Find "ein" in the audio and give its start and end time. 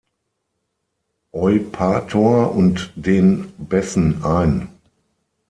4.23-4.67